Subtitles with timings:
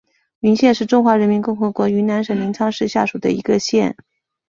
[0.39, 3.95] 云县是中华人民共和国云南省临沧市下属的一个县。